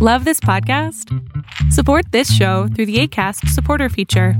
[0.00, 1.12] Love this podcast?
[1.72, 4.34] Support this show through the ACAST supporter feature.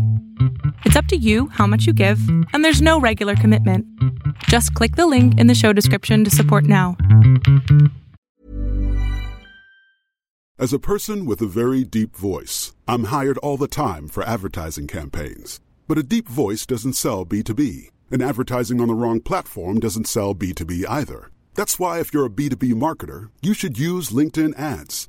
[0.84, 2.20] It's up to you how much you give,
[2.52, 3.84] and there's no regular commitment.
[4.44, 6.96] Just click the link in the show description to support now.
[10.60, 14.86] As a person with a very deep voice, I'm hired all the time for advertising
[14.86, 15.58] campaigns.
[15.88, 20.36] But a deep voice doesn't sell B2B, and advertising on the wrong platform doesn't sell
[20.36, 21.32] B2B either.
[21.54, 25.08] That's why, if you're a B2B marketer, you should use LinkedIn ads.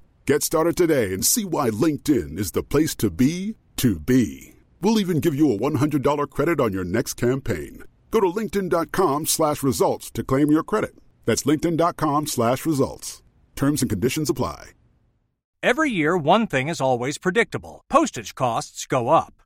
[0.27, 4.53] Get started today and see why LinkedIn is the place to be to be.
[4.79, 7.83] We'll even give you a $100 credit on your next campaign.
[8.11, 10.91] Go to linkedin.com slash results to claim your credit.
[11.25, 13.23] That's linkedin.com slash results.
[13.55, 14.71] Terms and conditions apply.
[15.63, 19.40] Every year, one thing is always predictable postage costs go up.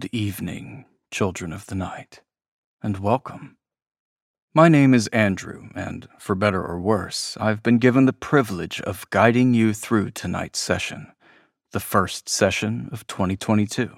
[0.00, 2.22] Good evening, children of the night,
[2.82, 3.58] and welcome.
[4.54, 9.04] My name is Andrew, and for better or worse, I've been given the privilege of
[9.10, 11.08] guiding you through tonight's session,
[11.72, 13.94] the first session of 2022.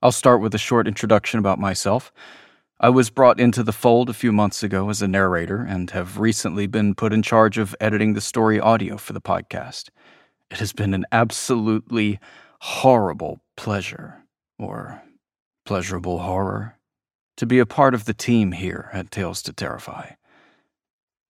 [0.00, 2.12] I'll start with a short introduction about myself.
[2.78, 6.20] I was brought into the fold a few months ago as a narrator and have
[6.20, 9.88] recently been put in charge of editing the story audio for the podcast.
[10.52, 12.20] It has been an absolutely
[12.60, 14.19] horrible pleasure,
[14.60, 15.02] or
[15.64, 16.76] pleasurable horror,
[17.36, 20.10] to be a part of the team here at Tales to Terrify.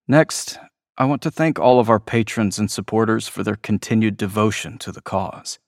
[0.08, 0.58] Next,
[0.98, 4.90] I want to thank all of our patrons and supporters for their continued devotion to
[4.90, 5.58] the cause.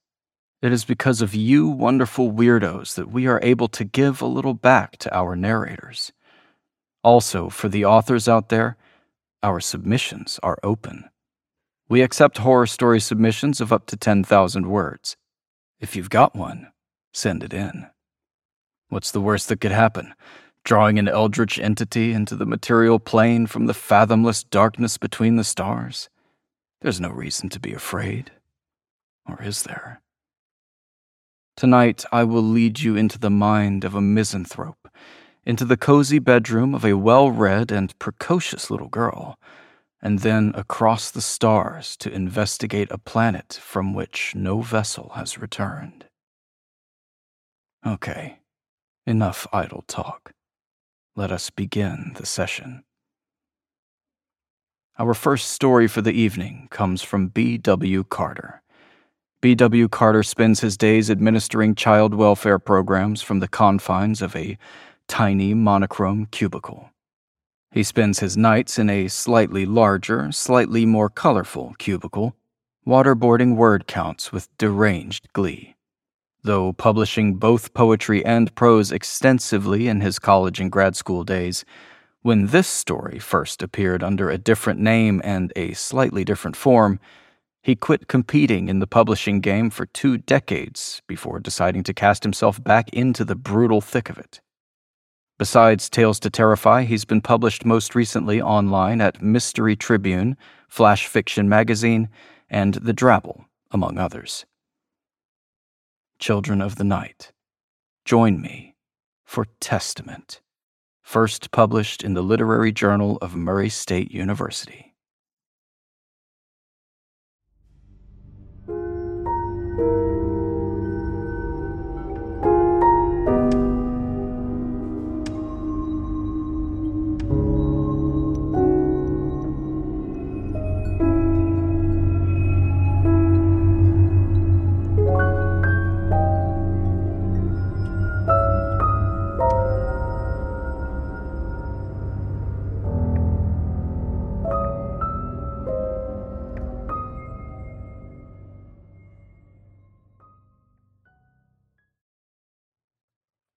[0.61, 4.55] It is because of you wonderful weirdos that we are able to give a little
[4.55, 6.12] back to our narrators.
[7.05, 8.77] Also, for the authors out there,
[9.43, 11.09] our submissions are open.
[11.89, 15.17] We accept horror story submissions of up to 10,000 words.
[15.81, 16.72] If you've got one,
[17.12, 17.87] send it in.
[18.89, 20.15] What's the worst that could happen?
[20.65, 26.09] Drawing an eldritch entity into the material plane from the fathomless darkness between the stars?
[26.83, 28.33] There's no reason to be afraid.
[29.28, 30.03] Or is there?
[31.56, 34.89] Tonight, I will lead you into the mind of a misanthrope,
[35.44, 39.38] into the cozy bedroom of a well read and precocious little girl,
[40.00, 46.06] and then across the stars to investigate a planet from which no vessel has returned.
[47.84, 48.38] Okay,
[49.06, 50.32] enough idle talk.
[51.17, 52.84] Let us begin the session.
[55.00, 58.05] Our first story for the evening comes from B.W.
[58.05, 58.62] Carter.
[59.40, 59.88] B.W.
[59.88, 64.56] Carter spends his days administering child welfare programs from the confines of a
[65.08, 66.90] tiny monochrome cubicle.
[67.73, 72.37] He spends his nights in a slightly larger, slightly more colorful cubicle,
[72.87, 75.72] waterboarding word counts with deranged glee.
[76.44, 81.65] Though publishing both poetry and prose extensively in his college and grad school days,
[82.23, 87.00] When this story first appeared under a different name and a slightly different form,
[87.62, 92.62] he quit competing in the publishing game for two decades before deciding to cast himself
[92.62, 94.41] back into the brutal thick of it.
[95.38, 100.37] Besides Tales to Terrify, he's been published most recently online at Mystery Tribune,
[100.69, 102.09] Flash Fiction Magazine,
[102.50, 104.45] and The Drabble, among others.
[106.23, 107.33] Children of the Night,
[108.05, 108.77] join me
[109.25, 110.41] for Testament
[111.03, 114.92] first published in the Literary Journal of Murray State University.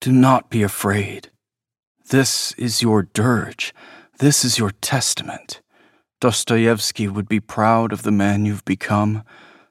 [0.06, 1.32] Do not be afraid.
[2.12, 3.74] This is your dirge.
[4.20, 5.62] This is your testament.
[6.22, 9.24] Dostoevsky would be proud of the man you've become,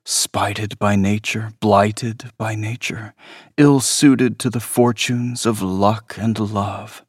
[0.04, 3.14] spited by nature, blighted by nature,
[3.56, 7.04] ill suited to the fortunes of luck and love.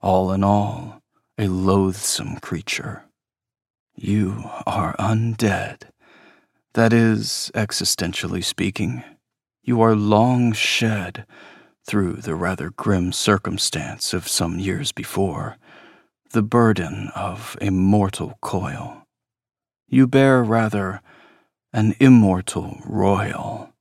[0.00, 1.00] All in all,
[1.38, 3.04] a loathsome creature.
[3.94, 5.82] You are undead.
[6.74, 9.04] That is, existentially speaking.
[9.62, 11.24] You are long shed
[11.84, 15.56] through the rather grim circumstance of some years before,
[16.32, 19.06] the burden of a mortal coil.
[19.88, 21.02] You bear rather
[21.72, 23.72] an immortal royal,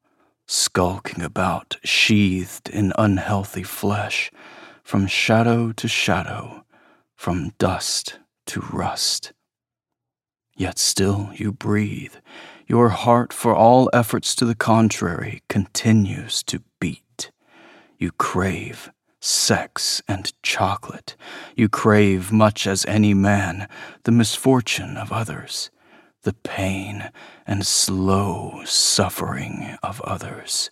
[0.48, 4.32] skulking about sheathed in unhealthy flesh,
[4.84, 6.66] from shadow to shadow,
[7.16, 9.32] from dust to rust.
[10.58, 12.16] Yet still you breathe.
[12.68, 17.04] Your heart, for all efforts to the contrary, continues to beat.
[18.02, 21.16] You crave sex and chocolate.
[21.56, 23.70] You crave, much as any man,
[24.06, 25.70] the misfortune of others,
[26.24, 27.12] the pain
[27.46, 30.72] and slow suffering of others.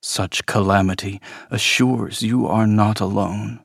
[0.00, 1.20] Such calamity
[1.50, 3.62] assures you are not alone.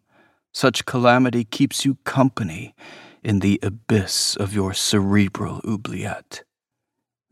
[0.51, 2.75] Such calamity keeps you company
[3.24, 6.44] in the abyss of your cerebral oubliette.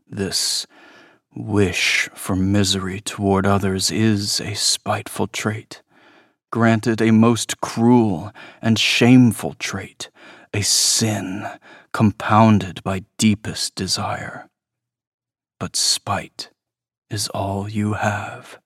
[0.08, 0.66] This
[1.36, 5.82] Wish for misery toward others is a spiteful trait,
[6.52, 8.30] granted a most cruel
[8.62, 10.10] and shameful trait,
[10.52, 11.44] a sin
[11.92, 14.48] compounded by deepest desire.
[15.58, 16.50] But spite
[17.10, 18.60] is all you have.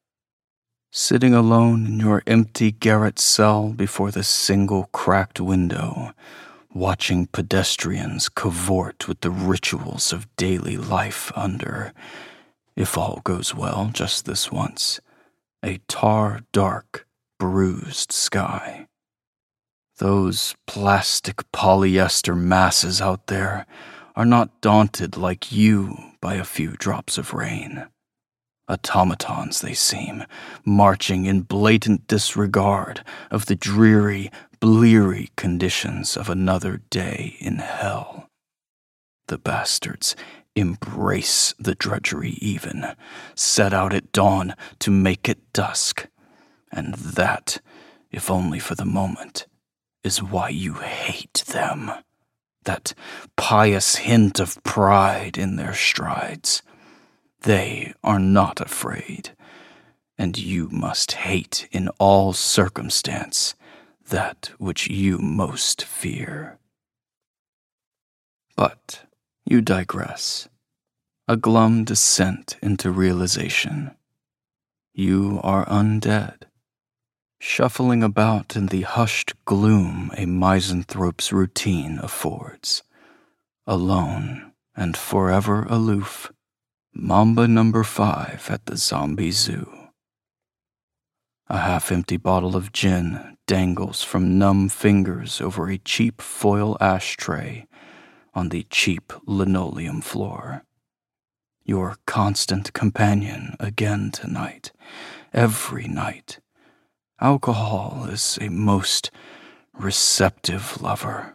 [0.93, 6.12] Sitting alone in your empty garret cell before the single cracked window,
[6.75, 11.94] watching pedestrians cavort with the rituals of daily life under
[12.78, 15.00] if all goes well just this once,
[15.64, 18.86] a tar dark, bruised sky.
[19.98, 23.66] Those plastic polyester masses out there
[24.14, 27.88] are not daunted like you by a few drops of rain.
[28.70, 30.22] Automatons they seem,
[30.64, 34.30] marching in blatant disregard of the dreary,
[34.60, 38.28] bleary conditions of another day in hell.
[39.26, 40.14] The bastards
[40.59, 42.95] embrace the drudgery even,
[43.35, 46.07] set out at dawn to make it dusk.
[46.73, 47.61] And that,
[48.11, 49.47] if only for the moment,
[50.05, 51.91] is why you hate them.
[52.65, 52.95] That
[53.37, 56.62] pious hint of pride in their strides.
[57.43, 59.31] They are not afraid,
[60.19, 63.55] and you must hate in all circumstance
[64.09, 66.59] that which you most fear.
[68.57, 69.08] But
[69.50, 70.49] you digress.
[71.26, 73.93] A glum descent into realization.
[74.93, 76.43] You are undead.
[77.40, 82.83] Shuffling about in the hushed gloom a misanthrope's routine affords.
[83.67, 86.31] Alone and forever aloof.
[86.93, 89.71] Mambo number five at the zombie zoo.
[91.49, 97.67] A half empty bottle of gin dangles from numb fingers over a cheap foil ashtray
[98.38, 100.62] on the cheap linoleum floor.
[101.64, 104.71] Your constant companion again tonight,
[105.35, 106.38] every night.
[107.21, 109.11] Alcohol is a most
[109.73, 111.35] receptive lover.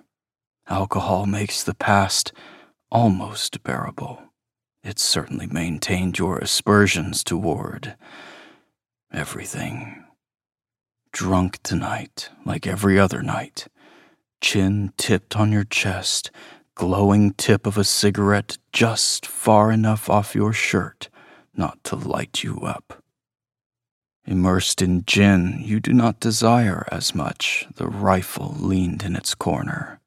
[0.69, 2.31] Alcohol makes the past
[2.89, 4.23] almost bearable.
[4.81, 7.97] It certainly maintained your aspersions toward
[9.11, 10.05] everything.
[11.11, 13.67] Drunk tonight, like every other night
[14.43, 16.29] chin tipped on your chest,
[16.75, 21.09] glowing tip of a cigarette just far enough off your shirt
[21.55, 23.03] not to light you up.
[24.25, 29.99] Immersed in gin, you do not desire as much the rifle leaned in its corner,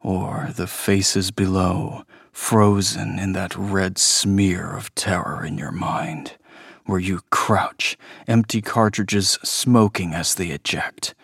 [0.00, 6.36] or the faces below, frozen in that red smear of terror in your mind,
[6.84, 7.96] where you crouch,
[8.28, 11.14] empty cartridges smoking as they eject.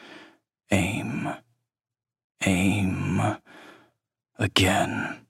[0.71, 1.35] Aim.
[2.47, 3.37] Aim.
[4.40, 5.20] Again.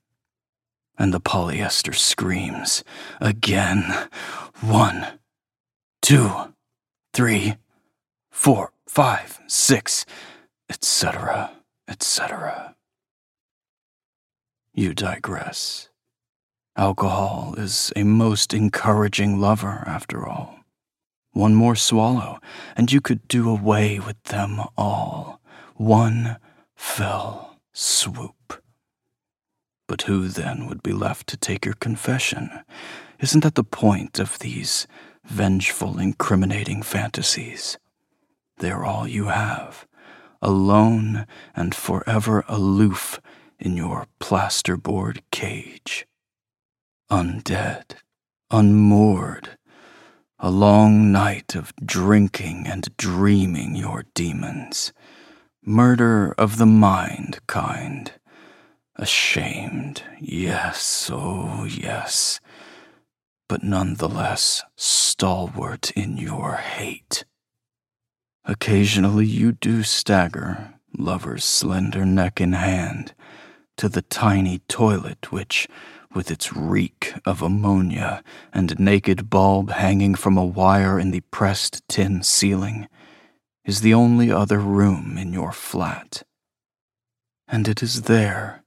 [0.97, 2.83] And the polyester screams.
[3.19, 4.07] Again.
[4.61, 5.19] One.
[6.01, 6.51] Two
[7.13, 7.55] three,
[8.29, 10.05] four, five, six,
[10.69, 11.51] etc.,
[11.87, 12.75] etc.
[14.73, 15.89] You digress.
[16.77, 20.59] Alcohol is a most encouraging lover, after all.
[21.33, 22.39] One more swallow,
[22.77, 25.41] and you could do away with them all.
[25.75, 26.37] One
[26.75, 28.60] fell swoop.
[29.91, 32.63] But who then would be left to take your confession?
[33.19, 34.87] Isn't that the point of these
[35.25, 37.77] vengeful, incriminating fantasies.
[38.59, 39.85] They're all you have,
[40.41, 43.19] alone and forever aloof
[43.59, 46.07] in your plasterboard cage.
[47.09, 47.95] Undead,
[48.49, 49.57] unmoored,
[50.39, 54.93] a long night of drinking and dreaming your demons.
[55.65, 58.13] Murder of the mind kind.
[59.01, 62.39] Ashamed, yes, oh yes
[63.51, 67.25] but nonetheless stalwart in your hate.
[68.45, 73.13] Occasionally you do stagger, lover's slender neck in hand,
[73.75, 75.67] to the tiny toilet which,
[76.15, 81.85] with its reek of ammonia and naked bulb hanging from a wire in the pressed
[81.89, 82.87] tin ceiling,
[83.65, 86.23] is the only other room in your flat.
[87.49, 88.60] And it is there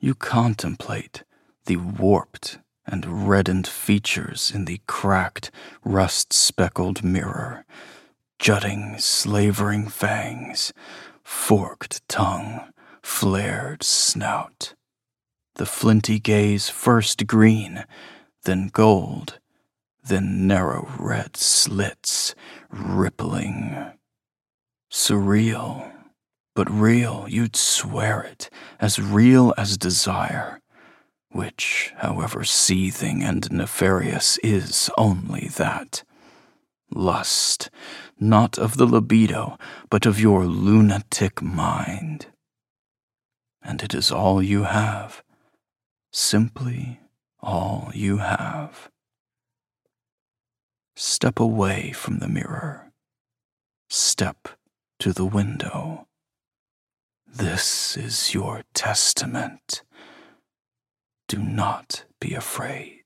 [0.00, 1.22] you contemplate
[1.66, 5.50] the warped and reddened features in the cracked,
[5.84, 7.64] rust speckled mirror,
[8.38, 10.72] jutting, slavering fangs,
[11.22, 14.74] forked tongue, flared snout.
[15.56, 17.84] The flinty gaze first green,
[18.44, 19.38] then gold,
[20.02, 22.34] then narrow red slits,
[22.70, 23.92] rippling.
[24.90, 25.89] Surreal,
[26.60, 30.60] but real, you'd swear it, as real as desire
[31.30, 36.04] which, however seething and nefarious, is only that.
[36.94, 37.70] Lust,
[38.18, 39.56] not of the libido,
[39.88, 42.26] but of your lunatic mind.
[43.62, 45.22] And it is all you have,
[46.12, 47.00] simply
[47.40, 48.90] all you have.
[50.94, 52.92] Step away from the mirror.
[53.88, 54.46] Step
[54.98, 56.06] to the window.
[57.32, 59.84] This is your testament.
[61.28, 62.99] Do not be afraid.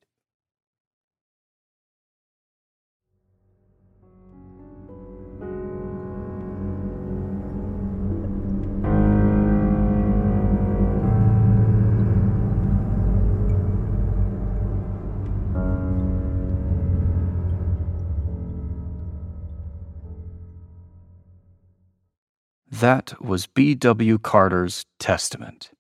[22.85, 24.19] That was B.W.
[24.19, 25.71] Carter's Testament,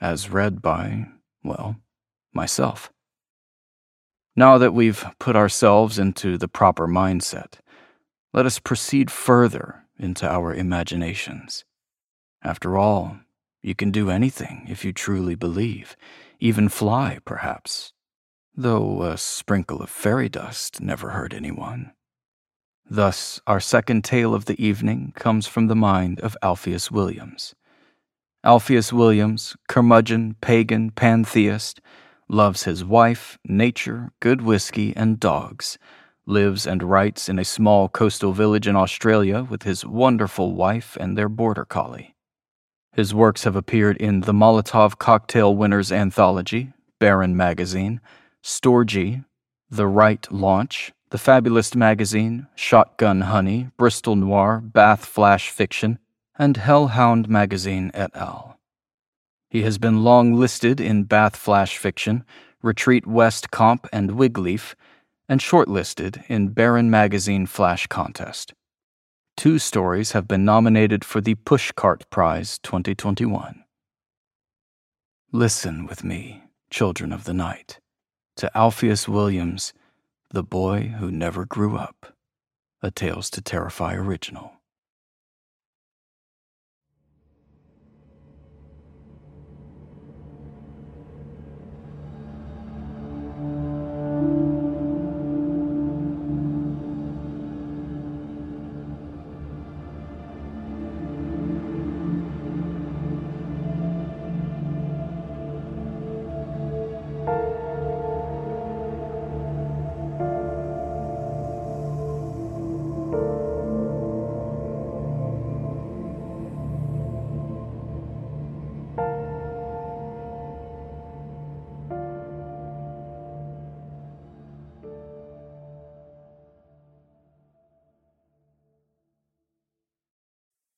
[0.00, 1.08] as read by,
[1.42, 1.76] well,
[2.32, 2.90] myself.
[4.34, 7.58] Now that we've put ourselves into the proper mindset,
[8.32, 11.66] let us proceed further into our imaginations.
[12.42, 13.18] After all,
[13.60, 15.98] you can do anything if you truly believe,
[16.40, 17.92] even fly, perhaps,
[18.56, 21.92] though a sprinkle of fairy dust never hurt anyone.
[22.88, 27.54] Thus, our second tale of the evening comes from the mind of Alpheus Williams.
[28.44, 31.80] Alpheus Williams, curmudgeon, pagan, pantheist,
[32.28, 35.78] loves his wife, nature, good whiskey, and dogs,
[36.26, 41.16] lives and writes in a small coastal village in Australia with his wonderful wife and
[41.16, 42.14] their border collie.
[42.92, 48.00] His works have appeared in the Molotov Cocktail Winners Anthology, Barren Magazine,
[48.42, 49.24] Storgy,
[49.70, 55.98] The Write Launch, The Fabulist Magazine, Shotgun Honey, Bristol Noir, Bath Flash Fiction,
[56.38, 58.58] and Hellhound Magazine et al.
[59.48, 62.24] He has been long listed in Bath Flash Fiction,
[62.62, 64.74] Retreat West Comp, and Wigleaf,
[65.28, 68.52] and shortlisted in Barren Magazine Flash Contest.
[69.36, 73.64] Two stories have been nominated for the Pushcart Prize 2021.
[75.32, 77.80] Listen with me, children of the night,
[78.36, 79.72] to Alpheus Williams,
[80.34, 82.16] The Boy Who Never Grew Up,
[82.82, 84.53] a Tales to Terrify original.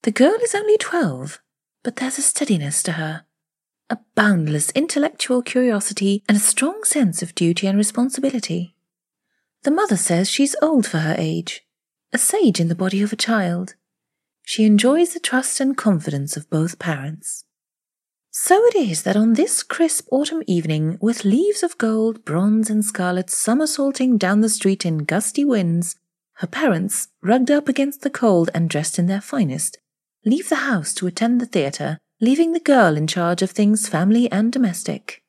[0.06, 1.42] The girl is only twelve,
[1.82, 3.24] but there's a steadiness to her,
[3.90, 8.76] a boundless intellectual curiosity, and a strong sense of duty and responsibility.
[9.64, 11.66] The mother says she's old for her age,
[12.12, 13.74] a sage in the body of a child.
[14.44, 17.42] She enjoys the trust and confidence of both parents.
[18.30, 22.84] So it is that on this crisp autumn evening, with leaves of gold, bronze, and
[22.84, 25.96] scarlet somersaulting down the street in gusty winds,
[26.34, 29.78] her parents, rugged up against the cold and dressed in their finest,
[30.26, 34.30] leave the house to attend the theatre, leaving the girl in charge of things family
[34.30, 35.22] and domestic.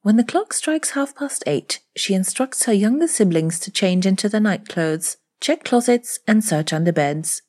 [0.00, 4.28] When the clock strikes half past eight, she instructs her younger siblings to change into
[4.28, 7.42] their night clothes, check closets, and search under beds.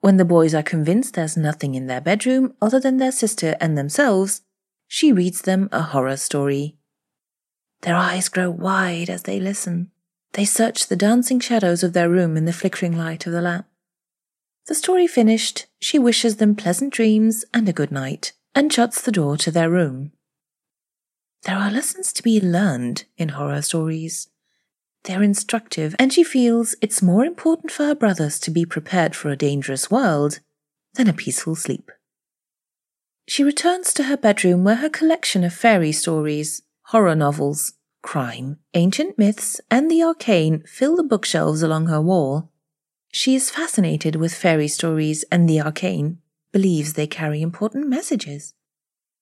[0.00, 3.76] When the boys are convinced there's nothing in their bedroom other than their sister and
[3.76, 4.42] themselves,
[4.86, 6.76] she reads them a horror story.
[7.80, 9.90] Their eyes grow wide as they listen.
[10.32, 13.66] They search the dancing shadows of their room in the flickering light of the lamp.
[14.66, 19.12] The story finished, she wishes them pleasant dreams and a good night, and shuts the
[19.12, 20.12] door to their room.
[21.44, 24.28] There are lessons to be learned in horror stories.
[25.04, 29.30] They're instructive, and she feels it's more important for her brothers to be prepared for
[29.30, 30.40] a dangerous world
[30.94, 31.92] than a peaceful sleep.
[33.28, 39.16] She returns to her bedroom where her collection of fairy stories, horror novels, crime, ancient
[39.16, 42.50] myths, and the arcane fill the bookshelves along her wall.
[43.16, 46.18] She is fascinated with fairy stories and the arcane,
[46.52, 48.52] believes they carry important messages.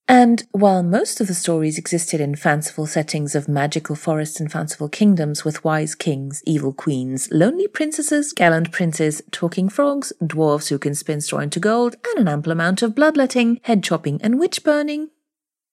[0.08, 4.88] And while most of the stories existed in fanciful settings of magical forests and fanciful
[4.88, 10.96] kingdoms with wise kings, evil queens, lonely princesses, gallant princes, talking frogs, dwarfs who can
[10.96, 15.10] spin straw into gold, and an ample amount of bloodletting, head chopping, and witch burning,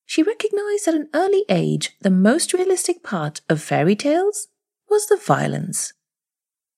[0.05, 4.47] she recognized at an early age the most realistic part of fairy tales
[4.87, 5.93] was the violence.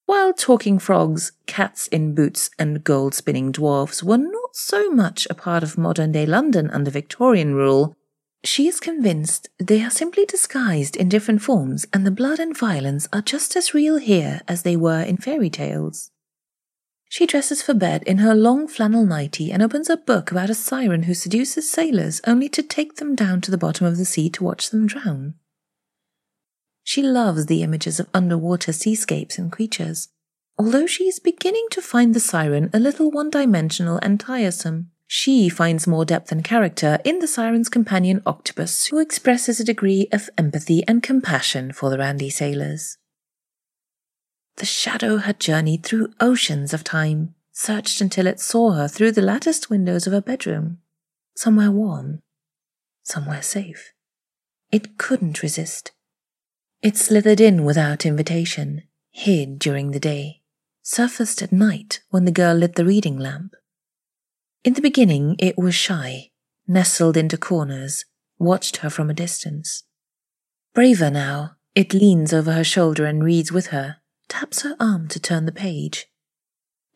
[0.05, 5.33] While talking frogs, cats in boots, and gold spinning dwarfs were not so much a
[5.33, 7.95] part of modern day London under Victorian rule,
[8.43, 13.07] she is convinced they are simply disguised in different forms and the blood and violence
[13.13, 16.11] are just as real here as they were in fairy tales.
[17.07, 20.55] She dresses for bed in her long flannel nightie and opens a book about a
[20.55, 24.29] siren who seduces sailors only to take them down to the bottom of the sea
[24.31, 25.35] to watch them drown.
[26.83, 30.09] She loves the images of underwater seascapes and creatures,
[30.57, 34.91] although she is beginning to find the siren a little one dimensional and tiresome.
[35.07, 40.07] She finds more depth and character in the siren's companion Octopus, who expresses a degree
[40.11, 42.97] of empathy and compassion for the randy sailors.
[44.57, 49.21] The shadow had journeyed through oceans of time, searched until it saw her through the
[49.21, 50.79] latticed windows of her bedroom.
[51.35, 52.21] Somewhere warm,
[53.03, 53.93] somewhere safe.
[54.71, 55.91] It couldn't resist.
[56.83, 60.41] It slithered in without invitation, hid during the day,
[60.81, 63.55] surfaced at night when the girl lit the reading lamp.
[64.65, 66.31] In the beginning, it was shy,
[66.67, 68.03] nestled into corners,
[68.37, 69.85] watched her from a distance.
[70.73, 75.21] Braver now, it leans over her shoulder and reads with her, taps her arm to
[75.21, 76.07] turn the page.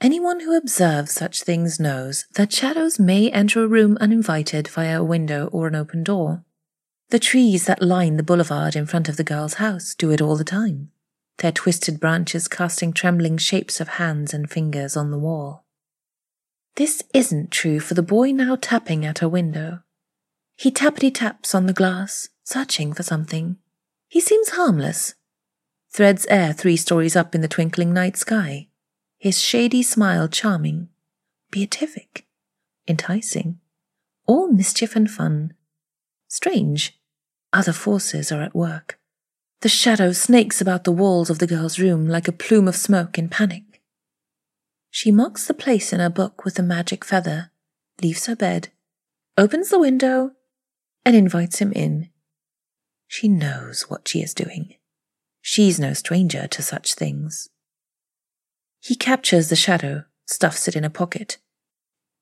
[0.02, 5.06] Anyone who observes such things knows that shadows may enter a room uninvited via a
[5.06, 6.44] window or an open door.
[7.10, 10.36] The trees that line the boulevard in front of the girl's house do it all
[10.36, 10.92] the time,
[11.38, 15.64] their twisted branches casting trembling shapes of hands and fingers on the wall.
[16.76, 19.80] This isn't true for the boy now tapping at her window.
[20.58, 23.58] He tappity taps on the glass, searching for something.
[24.10, 25.16] He seems harmless.
[25.90, 28.68] Threads air three stories up in the twinkling night sky,
[29.18, 30.90] his shady smile charming,
[31.52, 32.28] beatific,
[32.88, 33.60] enticing,
[34.26, 35.54] all mischief and fun.
[36.28, 37.00] Strange,
[37.54, 39.00] other forces are at work.
[39.62, 43.18] The shadow snakes about the walls of the girl's room like a plume of smoke
[43.18, 43.82] in panic.
[44.92, 47.52] She marks the place in her book with a magic feather,
[48.02, 48.70] leaves her bed,
[49.38, 50.32] opens the window,
[51.06, 52.10] and invites him in.
[53.08, 54.76] She knows what she is doing.
[55.42, 57.50] She's no stranger to such things.
[58.80, 61.38] He captures the shadow, stuffs it in a pocket.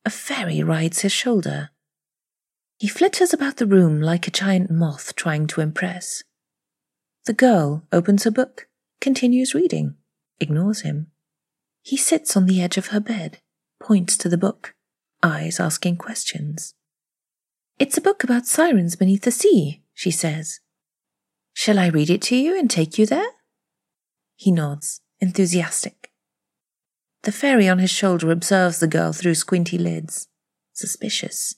[0.05, 1.71] A fairy rides his shoulder.
[2.77, 6.23] He flitters about the room like a giant moth trying to impress.
[7.25, 8.67] The girl opens her book,
[8.99, 9.95] continues reading,
[10.39, 11.07] ignores him.
[11.81, 13.39] He sits on the edge of her bed,
[13.81, 14.75] points to the book,
[15.23, 16.73] eyes asking questions.
[17.79, 20.59] It's a book about sirens beneath the sea, she says.
[21.53, 23.31] Shall I read it to you and take you there?
[24.35, 26.11] He nods, enthusiastic.
[27.23, 30.27] The fairy on his shoulder observes the girl through squinty lids,
[30.73, 31.55] suspicious.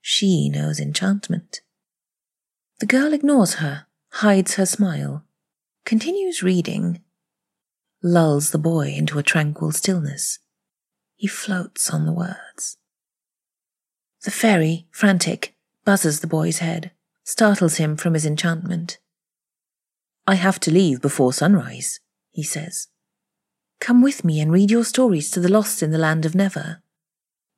[0.00, 1.60] She knows enchantment.
[2.80, 5.24] The girl ignores her, hides her smile,
[5.84, 7.02] continues reading,
[8.02, 10.38] lulls the boy into a tranquil stillness.
[11.16, 12.78] He floats on the words.
[14.22, 16.92] The fairy, frantic, buzzes the boy's head,
[17.24, 18.98] startles him from his enchantment.
[20.26, 22.88] I have to leave before sunrise, he says.
[23.80, 26.82] Come with me and read your stories to the lost in the land of Never.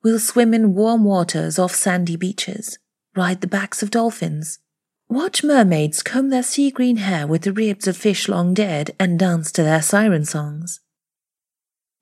[0.03, 2.77] We'll swim in warm waters off sandy beaches,
[3.15, 4.59] ride the backs of dolphins,
[5.07, 9.17] watch mermaids comb their sea green hair with the ribs of fish long dead, and
[9.17, 10.81] dance to their siren songs.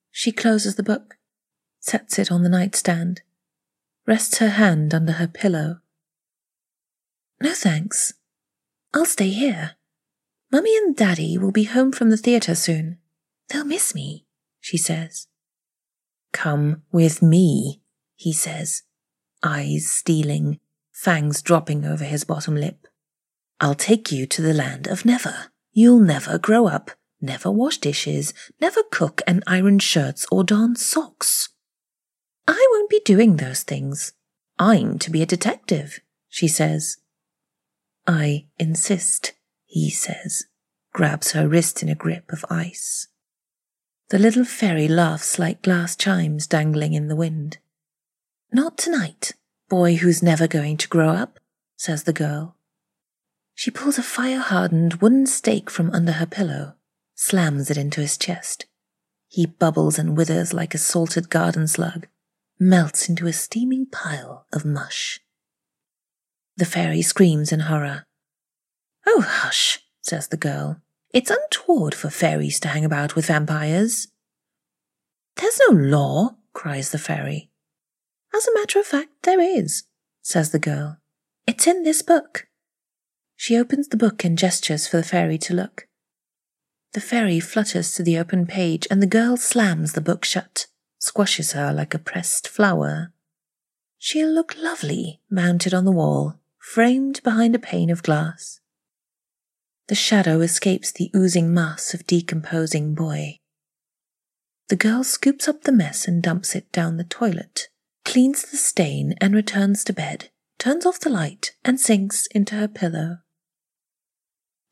[0.10, 1.18] She closes the book,
[1.80, 3.22] sets it on the nightstand,
[4.08, 5.82] rests her hand under her pillow.
[7.40, 8.14] No thanks.
[8.94, 9.76] I'll stay here.
[10.52, 12.98] Mummy and Daddy will be home from the theatre soon.
[13.50, 14.26] They'll miss me,
[14.60, 15.28] she says.
[16.34, 17.81] Come with me,
[18.22, 18.84] he says,
[19.42, 20.60] eyes stealing,
[20.92, 22.86] fangs dropping over his bottom lip.
[23.60, 25.48] I'll take you to the land of never.
[25.74, 31.50] You'll never grow up, never wash dishes, never cook and iron shirts or darn socks.
[32.48, 34.14] I won't be doing those things.
[34.60, 36.98] I'm to be a detective, she says.
[38.06, 39.34] I insist,
[39.66, 40.46] he says,
[40.94, 43.08] grabs her wrist in a grip of ice.
[44.10, 47.58] The little fairy laughs like glass chimes dangling in the wind.
[48.54, 49.32] Not tonight,
[49.70, 51.40] boy who's never going to grow up,
[51.78, 52.58] says the girl.
[53.56, 56.74] She pulls a fire hardened wooden stake from under her pillow,
[57.16, 58.66] slams it into his chest.
[59.30, 62.08] He bubbles and withers like a salted garden slug,
[62.60, 65.22] melts into a steaming pile of mush.
[66.58, 68.06] The fairy screams in horror.
[69.08, 70.82] Oh, hush, says the girl.
[71.14, 74.10] It's untoward for fairies to hang about with vampires.
[75.38, 77.51] There's no law, cries the fairy.
[78.36, 79.84] As a matter of fact, there is,
[80.22, 80.98] says the girl.
[81.48, 82.48] It's in this book.
[83.36, 85.88] She opens the book and gestures for the fairy to look.
[86.94, 90.67] The fairy flutters to the open page, and the girl slams the book shut
[91.02, 93.12] squashes her like a pressed flower.
[93.98, 98.60] She'll look lovely mounted on the wall, framed behind a pane of glass.
[99.88, 103.39] The shadow escapes the oozing mass of decomposing boy.
[104.70, 107.67] The girl scoops up the mess and dumps it down the toilet,
[108.06, 112.68] cleans the stain and returns to bed, turns off the light and sinks into her
[112.68, 113.18] pillow.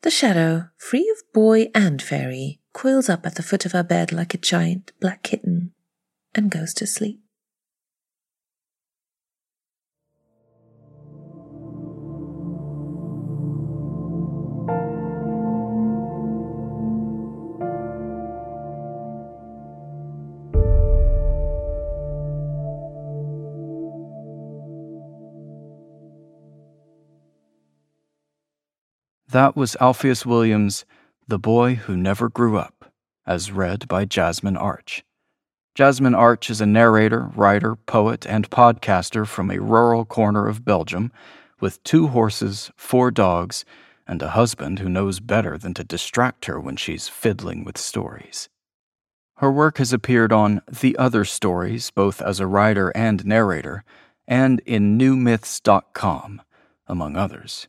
[0.02, 4.12] The shadow, free of boy and fairy, coils up at the foot of her bed
[4.12, 5.72] like a giant black kitten
[6.34, 7.20] and goes to sleep.
[29.32, 30.84] That was Alpheus Williams'
[31.28, 32.92] The Boy Who Never Grew Up,
[33.24, 35.04] as read by Jasmine Arch.
[35.76, 41.12] Jasmine Arch is a narrator, writer, poet, and podcaster from a rural corner of Belgium
[41.60, 43.64] with two horses, four dogs,
[44.04, 48.48] and a husband who knows better than to distract her when she's fiddling with stories.
[49.36, 53.84] Her work has appeared on The Other Stories, both as a writer and narrator,
[54.26, 56.42] and in newmyths.com,
[56.88, 57.68] among others.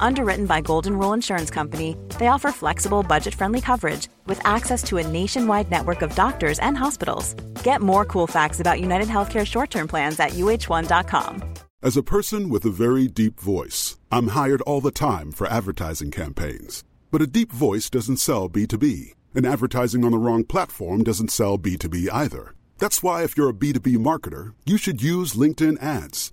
[0.00, 4.96] Underwritten by Golden Rule Insurance Company, they offer flexible, budget friendly coverage with access to
[4.96, 7.34] a nationwide network of doctors and hospitals.
[7.62, 11.54] Get more cool facts about United Healthcare short term plans at uh1.com.
[11.80, 16.10] As a person with a very deep voice, I'm hired all the time for advertising
[16.10, 16.82] campaigns.
[17.10, 21.56] But a deep voice doesn't sell B2B, and advertising on the wrong platform doesn't sell
[21.56, 22.54] B2B either.
[22.78, 26.32] That's why, if you're a B2B marketer, you should use LinkedIn ads.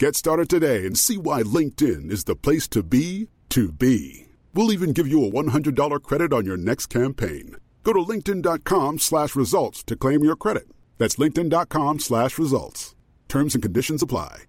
[0.00, 4.28] Get started today and see why LinkedIn is the place to be to be.
[4.54, 7.56] We'll even give you a $100 credit on your next campaign.
[7.82, 10.66] Go to linkedin.com slash results to claim your credit.
[10.96, 12.94] That's linkedin.com slash results.
[13.28, 14.44] Terms and conditions apply.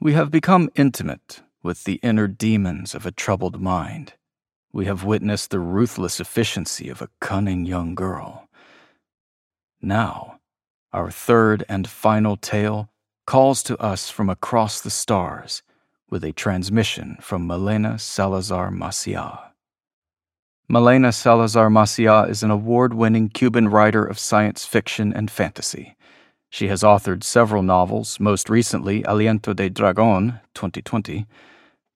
[0.00, 4.14] We have become intimate with the inner demons of a troubled mind.
[4.72, 8.48] We have witnessed the ruthless efficiency of a cunning young girl.
[9.82, 10.33] Now,
[10.94, 12.88] our third and final tale
[13.26, 15.62] calls to us from across the stars
[16.08, 19.50] with a transmission from Malena Salazar Macia.
[20.68, 25.96] Malena Salazar Macia is an award winning Cuban writer of science fiction and fantasy.
[26.48, 31.26] She has authored several novels, most recently Aliento de Dragon, 2020.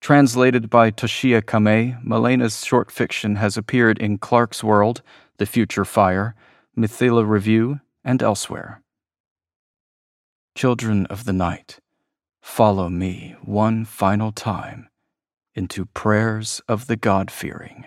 [0.01, 5.01] Translated by Toshiya Kamei, Malena's short fiction has appeared in Clarkesworld,
[5.37, 6.35] The Future Fire,
[6.77, 8.83] Mithila Review, and elsewhere.
[10.59, 11.79] Children of the night,
[12.43, 14.89] follow me one final time
[15.55, 17.85] into Prayers of the God Fearing,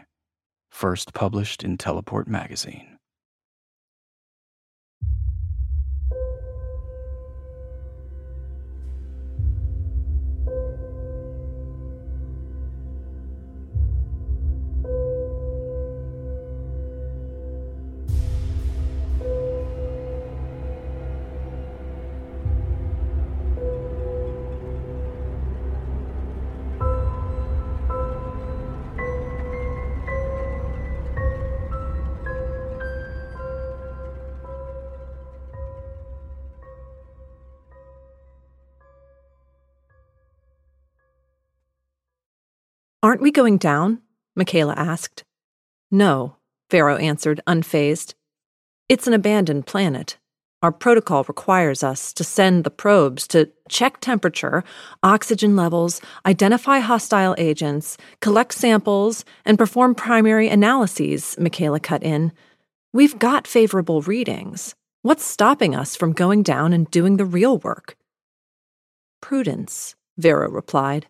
[0.70, 2.91] first published in Teleport Magazine.
[43.22, 44.02] Aren't we going down?
[44.36, 45.24] Michaela asked.
[45.92, 46.38] No,
[46.72, 48.16] Vero answered, unfazed.
[48.90, 50.18] It's an abandoned planet.
[50.64, 54.64] Our protocol requires us to send the probes to check temperature,
[55.04, 62.32] oxygen levels, identify hostile agents, collect samples, and perform primary analyses, Michaela cut in.
[62.92, 64.74] We've got favorable readings.
[65.04, 67.96] What's stopping us from going down and doing the real work?
[69.22, 71.06] Prudence, Vero replied.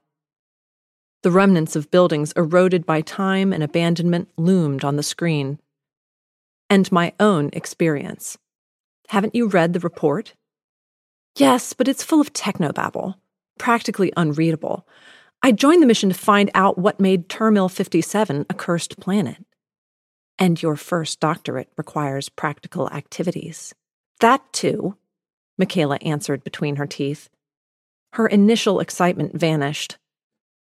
[1.24, 5.60] The remnants of buildings eroded by time and abandonment loomed on the screen.
[6.70, 8.38] And my own experience.
[9.10, 10.34] Haven't you read the report?
[11.36, 13.16] Yes, but it's full of technobabble,
[13.60, 14.88] practically unreadable.
[15.44, 19.38] I joined the mission to find out what made Termil 57 a cursed planet.
[20.40, 23.76] And your first doctorate requires practical activities.
[24.22, 24.98] That too,
[25.58, 27.30] Michaela answered between her teeth.
[28.14, 29.98] Her initial excitement vanished.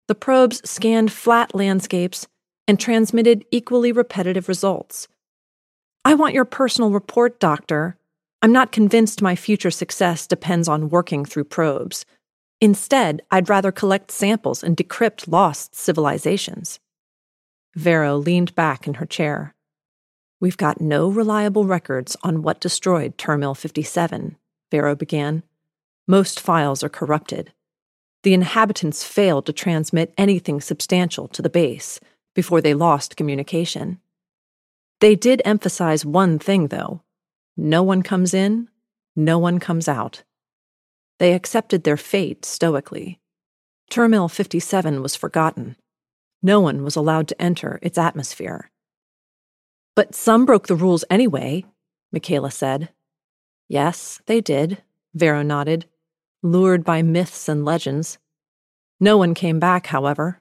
[0.09, 2.27] The probes scanned flat landscapes
[2.67, 5.07] and transmitted equally repetitive results.
[6.03, 7.99] I want your personal report, Doctor.
[8.41, 12.07] I'm not convinced my future success depends on working through probes.
[12.59, 16.81] Instead, I'd rather collect samples and decrypt lost civilizations.
[17.75, 19.55] Vero leaned back in her chair.
[20.41, 24.37] We've got no reliable records on what destroyed Termil 57,
[24.71, 25.43] Vero began.
[26.07, 27.53] Most files are corrupted
[28.23, 32.01] the inhabitants failed to transmit anything substantial to the base
[32.35, 34.01] before they lost communication.
[35.01, 37.03] They did emphasize one thing, though
[37.57, 38.69] no one comes in,
[39.17, 40.23] no one comes out.
[41.19, 43.19] They accepted their fate stoically.
[43.91, 45.77] Termil 57 was forgotten.
[46.41, 48.71] No one was allowed to enter its atmosphere.
[49.97, 51.65] But some broke the rules anyway,
[52.13, 52.91] Michaela said.
[53.69, 54.83] Yes, they did,
[55.15, 55.87] Vero nodded
[56.43, 58.19] lured by myths and legends.
[59.01, 60.41] No one came back, however.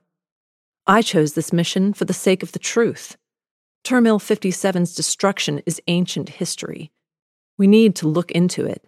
[0.86, 3.17] I chose this mission for the sake of the truth.
[3.83, 6.91] Termil 57's destruction is ancient history.
[7.57, 8.88] We need to look into it.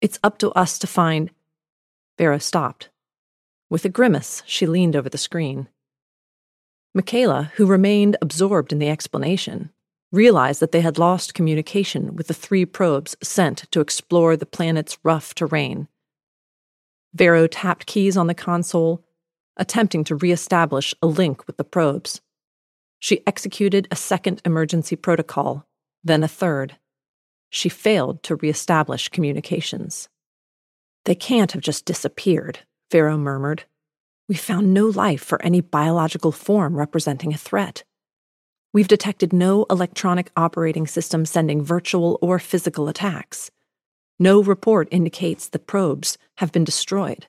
[0.00, 1.30] It's up to us to find.
[2.18, 2.90] Vero stopped.
[3.70, 5.68] With a grimace, she leaned over the screen.
[6.94, 9.70] Michaela, who remained absorbed in the explanation,
[10.12, 14.98] realized that they had lost communication with the three probes sent to explore the planet's
[15.02, 15.88] rough terrain.
[17.14, 19.04] Vero tapped keys on the console,
[19.56, 22.20] attempting to reestablish a link with the probes.
[22.98, 25.66] She executed a second emergency protocol,
[26.02, 26.76] then a third.
[27.50, 30.08] She failed to reestablish communications.
[31.04, 33.64] They can't have just disappeared, Vero murmured.
[34.28, 37.84] We found no life for any biological form representing a threat.
[38.72, 43.50] We've detected no electronic operating system sending virtual or physical attacks.
[44.18, 47.26] No report indicates the probes have been destroyed.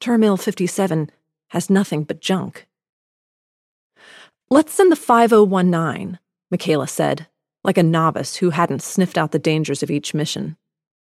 [0.00, 1.10] Termil 57
[1.48, 2.66] has nothing but junk.
[4.48, 6.18] Let's send the 5019,
[6.50, 7.26] Michaela said,
[7.64, 10.56] like a novice who hadn't sniffed out the dangers of each mission.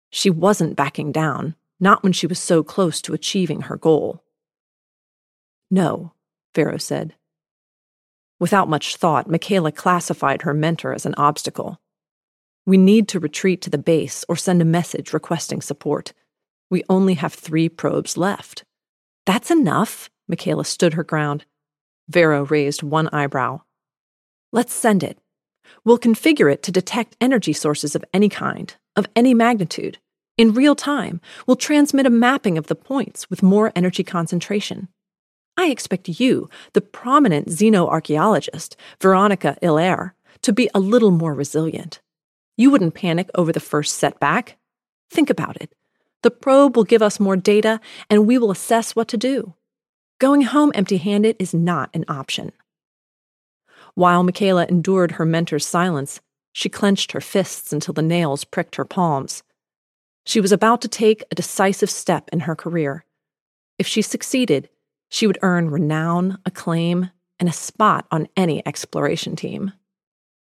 [0.10, 4.24] She wasn't backing down, not when she was so close to achieving her goal.
[5.70, 6.14] No,
[6.56, 7.14] Vero said.
[8.40, 11.80] Without much thought, Michaela classified her mentor as an obstacle.
[12.70, 16.14] We need to retreat to the base or send a message requesting support.
[16.70, 18.64] We only have three probes left.
[19.26, 21.46] That's enough, Michaela stood her ground.
[22.10, 23.62] Vero raised one eyebrow.
[24.52, 25.18] Let's send it.
[25.84, 29.98] We'll configure it to detect energy sources of any kind, of any magnitude.
[30.38, 34.90] In real time, we'll transmit a mapping of the points with more energy concentration.
[35.58, 42.00] I expect you, the prominent xenoarchaeologist, Veronica Hilaire, to be a little more resilient.
[42.60, 44.58] You wouldn't panic over the first setback.
[45.10, 45.74] Think about it.
[46.24, 49.54] The probe will give us more data, and we will assess what to do.
[50.20, 52.52] Going home empty handed is not an option.
[53.96, 56.20] While Michaela endured her mentor's silence,
[56.52, 59.42] she clenched her fists until the nails pricked her palms.
[60.26, 63.06] She was about to take a decisive step in her career.
[63.78, 64.68] If she succeeded,
[65.08, 69.72] she would earn renown, acclaim, and a spot on any exploration team.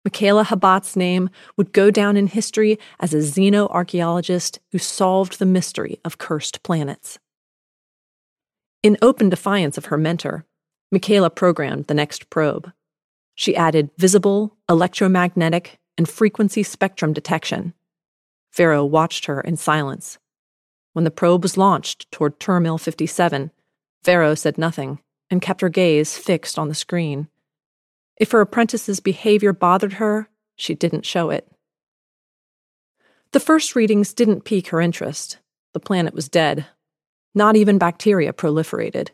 [0.04, 6.00] Michaela Habat's name would go down in history as a xenoarchaeologist who solved the mystery
[6.04, 7.18] of cursed planets.
[8.82, 10.46] In open defiance of her mentor,
[10.90, 12.72] Michaela programmed the next probe.
[13.34, 17.74] She added visible, electromagnetic, and frequency spectrum detection.
[18.54, 20.18] Vero watched her in silence.
[20.94, 23.50] When the probe was launched toward Termil 57,
[24.04, 24.98] Vero said nothing
[25.30, 27.28] and kept her gaze fixed on the screen.
[28.20, 31.50] If her apprentice's behavior bothered her, she didn't show it.
[33.32, 35.38] The first readings didn't pique her interest.
[35.72, 36.66] The planet was dead.
[37.34, 39.08] Not even bacteria proliferated.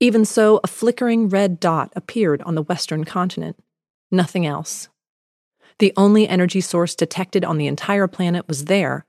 [0.00, 3.62] Even so, a flickering red dot appeared on the western continent.
[4.10, 4.88] Nothing else.
[5.78, 9.04] The only energy source detected on the entire planet was there,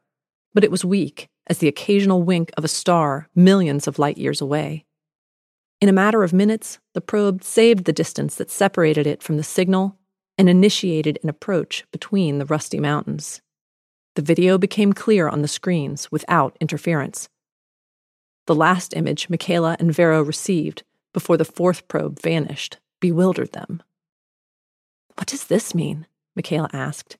[0.54, 4.42] but it was weak as the occasional wink of a star millions of light years
[4.42, 4.87] away.
[5.80, 9.44] In a matter of minutes, the probe saved the distance that separated it from the
[9.44, 9.96] signal
[10.38, 13.42] and initiated an approach between the rusty mountains.
[14.16, 17.30] The video became clear on the screens without interference.
[18.48, 23.84] The last image Michaela and Vero received before the fourth probe vanished bewildered them.
[25.16, 26.08] What does this mean?
[26.36, 27.18] Michaela asked.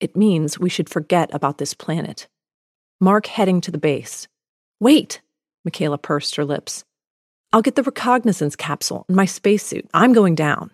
[0.00, 2.28] It means we should forget about this planet.
[3.00, 4.26] Mark heading to the base.
[4.80, 5.20] Wait!
[5.64, 6.84] Michaela pursed her lips.
[7.52, 9.88] I'll get the recognizance capsule and my spacesuit.
[9.94, 10.70] I'm going down.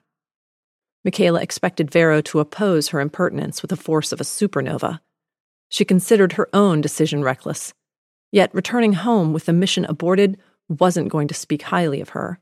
[1.05, 5.01] Michaela expected Vero to oppose her impertinence with the force of a supernova.
[5.69, 7.75] She considered her own decision reckless.
[8.33, 12.41] Yet returning home with the mission aborted wasn't going to speak highly of her.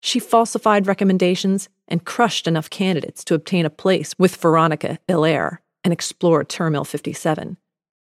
[0.00, 5.92] She falsified recommendations and crushed enough candidates to obtain a place with Veronica Hilaire and
[5.92, 7.56] explore Termil 57,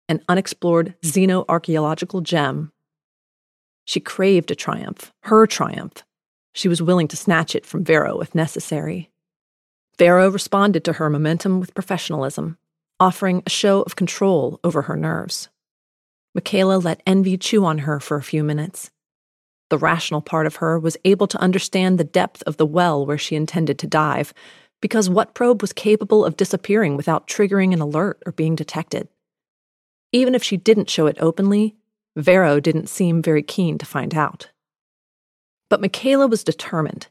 [0.08, 2.72] an unexplored xenoarchaeological gem.
[3.88, 6.04] She craved a triumph, her triumph.
[6.52, 9.10] She was willing to snatch it from Vero if necessary.
[9.98, 12.58] Vero responded to her momentum with professionalism,
[13.00, 15.48] offering a show of control over her nerves.
[16.34, 18.90] Michaela let envy chew on her for a few minutes
[19.70, 23.18] the rational part of her was able to understand the depth of the well where
[23.18, 24.32] she intended to dive,
[24.80, 29.08] because what probe was capable of disappearing without triggering an alert or being detected?
[30.12, 31.76] Even if she didn't show it openly,
[32.18, 34.50] Vero didn't seem very keen to find out.
[35.70, 37.06] But Michaela was determined.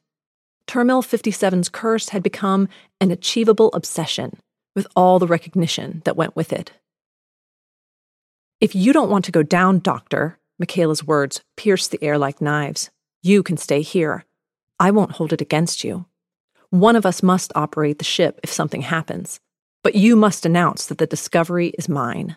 [0.68, 2.68] Termil 57's curse had become
[3.00, 4.38] an achievable obsession,
[4.76, 6.74] with all the recognition that went with it.
[8.60, 12.90] If you don't want to go down, Doctor, Michaela's words pierced the air like knives.
[13.24, 14.26] You can stay here.
[14.78, 16.06] I won't hold it against you.
[16.70, 19.40] One of us must operate the ship if something happens,
[19.84, 22.36] but you must announce that the discovery is mine.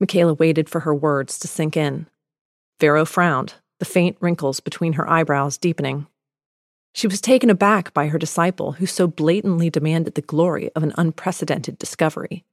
[0.00, 2.06] Michaela waited for her words to sink in.
[2.80, 6.06] Vero frowned, the faint wrinkles between her eyebrows deepening.
[6.94, 10.92] She was taken aback by her disciple who so blatantly demanded the glory of an
[10.96, 12.44] unprecedented discovery.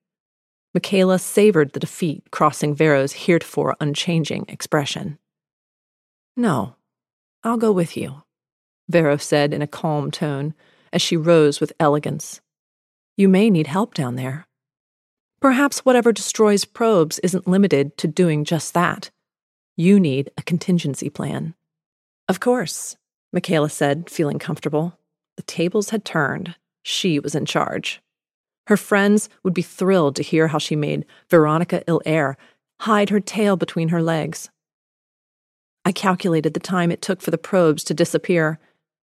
[0.73, 5.17] Michaela savored the defeat crossing Vero's heretofore unchanging expression.
[6.35, 6.75] No,
[7.43, 8.23] I'll go with you,
[8.89, 10.53] Vero said in a calm tone
[10.91, 12.41] as she rose with elegance.
[13.15, 14.47] You may need help down there.
[15.43, 19.11] Perhaps whatever destroys probes isn't limited to doing just that.
[19.75, 21.53] You need a contingency plan.
[22.29, 22.95] Of course,
[23.33, 24.97] Michaela said, feeling comfortable.
[25.35, 26.55] The tables had turned.
[26.81, 28.01] She was in charge.
[28.67, 32.37] Her friends would be thrilled to hear how she made Veronica Hilaire
[32.79, 34.49] hide her tail between her legs.
[35.83, 38.59] I calculated the time it took for the probes to disappear.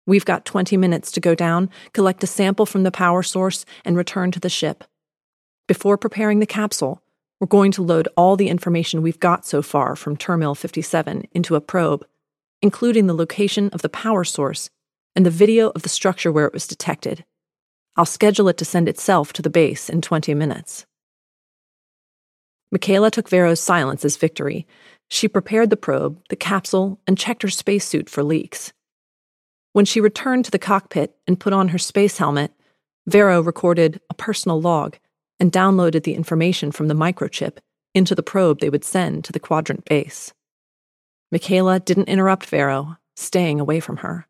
[0.07, 3.95] We've got 20 minutes to go down, collect a sample from the power source, and
[3.95, 4.86] return to the ship.
[5.68, 7.01] Before preparing the capsule,
[7.39, 11.55] we're going to load all the information we've got so far from Termil 57 into
[11.55, 12.05] a probe,
[12.61, 14.70] including the location of the power source
[15.16, 17.26] and the video of the structure where it was detected.
[17.95, 20.86] I'll schedule it to send itself to the base in 20 minutes.
[22.72, 24.68] Michaela took Vero's silence as victory.
[25.07, 28.72] She prepared the probe, the capsule, and checked her spacesuit for leaks.
[29.74, 32.51] When she returned to the cockpit and put on her space helmet,
[33.07, 34.97] Vero recorded a personal log
[35.39, 37.57] and downloaded the information from the microchip
[37.93, 40.33] into the probe they would send to the quadrant base.
[41.31, 44.27] Michaela didn't interrupt Vero, staying away from her.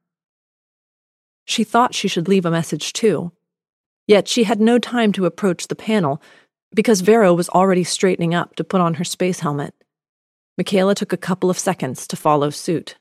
[1.45, 3.31] She thought she should leave a message too,
[4.07, 6.21] yet she had no time to approach the panel
[6.73, 9.73] because Vero was already straightening up to put on her space helmet.
[10.57, 12.97] Michaela took a couple of seconds to follow suit.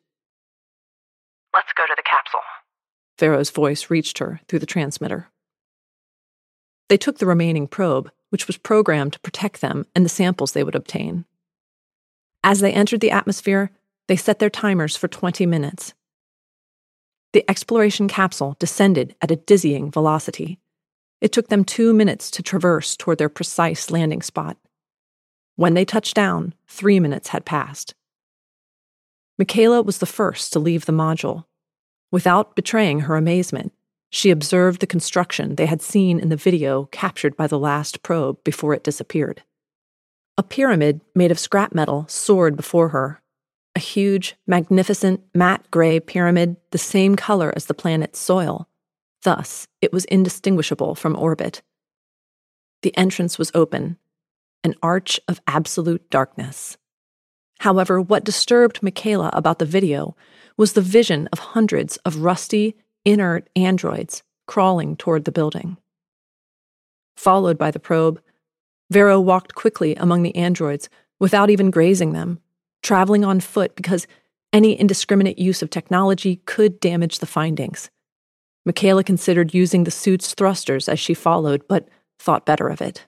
[1.54, 2.40] Let's go to the capsule.
[3.18, 5.30] Vero's voice reached her through the transmitter.
[6.94, 10.62] They took the remaining probe, which was programmed to protect them and the samples they
[10.62, 11.24] would obtain.
[12.44, 13.72] As they entered the atmosphere,
[14.06, 15.92] they set their timers for 20 minutes.
[17.32, 20.60] The exploration capsule descended at a dizzying velocity.
[21.20, 24.56] It took them two minutes to traverse toward their precise landing spot.
[25.56, 27.96] When they touched down, three minutes had passed.
[29.36, 31.46] Michaela was the first to leave the module.
[32.12, 33.72] Without betraying her amazement,
[34.14, 38.42] she observed the construction they had seen in the video captured by the last probe
[38.44, 39.42] before it disappeared.
[40.38, 43.20] A pyramid made of scrap metal soared before her.
[43.74, 48.68] A huge, magnificent, matte gray pyramid, the same color as the planet's soil.
[49.24, 51.62] Thus, it was indistinguishable from orbit.
[52.82, 53.98] The entrance was open,
[54.62, 56.76] an arch of absolute darkness.
[57.58, 60.14] However, what disturbed Michaela about the video
[60.56, 65.76] was the vision of hundreds of rusty, inert androids crawling toward the building.
[67.16, 68.20] Followed by the probe,
[68.90, 70.88] Vero walked quickly among the androids
[71.18, 72.40] without even grazing them,
[72.82, 74.06] traveling on foot because
[74.52, 77.90] any indiscriminate use of technology could damage the findings.
[78.64, 81.88] Michaela considered using the suit's thrusters as she followed, but
[82.18, 83.06] thought better of it.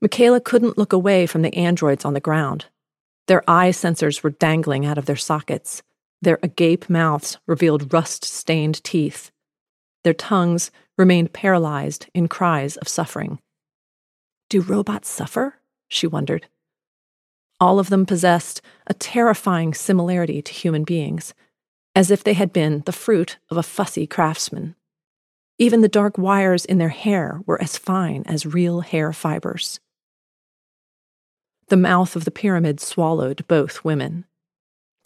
[0.00, 2.66] Michaela couldn't look away from the androids on the ground.
[3.26, 5.82] Their eye sensors were dangling out of their sockets.
[6.22, 9.30] Their agape mouths revealed rust stained teeth.
[10.04, 13.40] Their tongues remained paralyzed in cries of suffering.
[14.48, 15.56] Do robots suffer?
[15.88, 16.46] she wondered.
[17.58, 21.34] All of them possessed a terrifying similarity to human beings,
[21.94, 24.74] as if they had been the fruit of a fussy craftsman.
[25.58, 29.80] Even the dark wires in their hair were as fine as real hair fibers.
[31.68, 34.26] The mouth of the pyramid swallowed both women.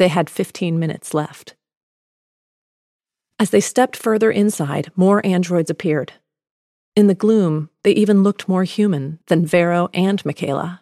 [0.00, 1.56] They had 15 minutes left.
[3.38, 6.14] As they stepped further inside, more androids appeared.
[6.96, 10.80] In the gloom, they even looked more human than Vero and Michaela.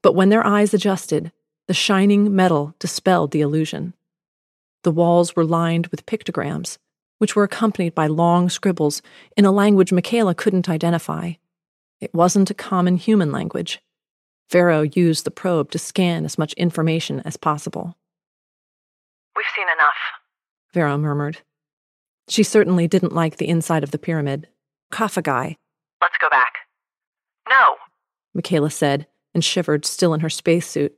[0.00, 1.30] But when their eyes adjusted,
[1.68, 3.92] the shining metal dispelled the illusion.
[4.82, 6.78] The walls were lined with pictograms,
[7.18, 9.02] which were accompanied by long scribbles
[9.36, 11.32] in a language Michaela couldn't identify.
[12.00, 13.82] It wasn't a common human language.
[14.50, 17.94] Vero used the probe to scan as much information as possible.
[19.36, 19.94] We've seen enough,
[20.72, 21.38] Vero murmured.
[22.28, 24.48] She certainly didn't like the inside of the pyramid.
[24.92, 25.56] Sarcophagi.
[26.00, 26.54] Let's go back.
[27.48, 27.76] No,
[28.34, 30.94] Michaela said, and shivered, still in her spacesuit.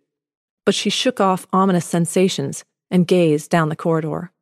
[0.66, 4.32] But she shook off ominous sensations and gazed down the corridor.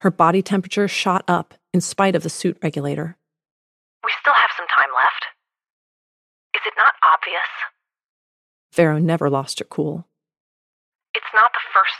[0.00, 3.16] Her body temperature shot up in spite of the suit regulator.
[4.04, 5.24] we still have some time left.
[6.54, 7.50] Is it not obvious?
[8.74, 10.06] Vero never lost her cool.
[11.14, 11.94] It's not the first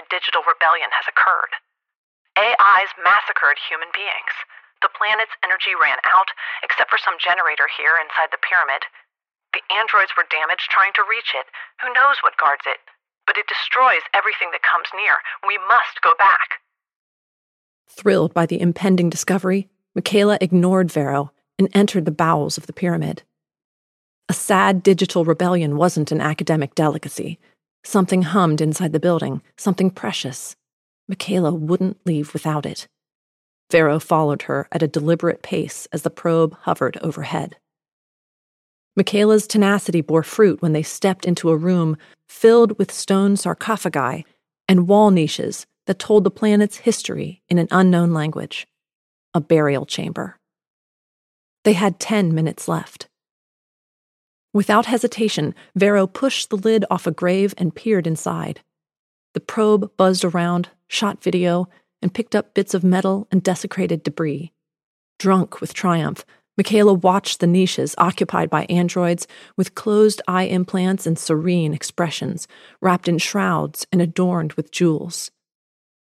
[0.00, 1.52] a digital rebellion has occurred.
[2.40, 4.32] AIs massacred human beings.
[4.80, 6.32] The planet's energy ran out,
[6.64, 8.88] except for some generator here inside the pyramid.
[9.52, 11.52] The androids were damaged trying to reach it.
[11.84, 12.80] Who knows what guards it?
[13.28, 15.20] But it destroys everything that comes near.
[15.44, 16.64] We must go back.
[17.92, 23.22] Thrilled by the impending discovery, Michaela ignored Vero and entered the bowels of the pyramid.
[24.28, 27.38] A sad digital rebellion wasn't an academic delicacy.
[27.84, 30.56] Something hummed inside the building, something precious.
[31.08, 32.86] Michaela wouldn't leave without it.
[33.70, 37.56] Vero followed her at a deliberate pace as the probe hovered overhead.
[38.96, 41.96] Michaela's tenacity bore fruit when they stepped into a room
[42.28, 44.24] filled with stone sarcophagi
[44.68, 48.66] and wall niches that told the planet's history in an unknown language
[49.32, 50.38] a burial chamber.
[51.64, 53.08] They had 10 minutes left.
[54.52, 58.60] Without hesitation, Vero pushed the lid off a grave and peered inside.
[59.34, 61.68] The probe buzzed around, shot video,
[62.02, 64.52] and picked up bits of metal and desecrated debris.
[65.18, 66.24] Drunk with triumph,
[66.56, 69.26] Michaela watched the niches occupied by androids
[69.56, 72.48] with closed eye implants and serene expressions,
[72.80, 75.30] wrapped in shrouds and adorned with jewels.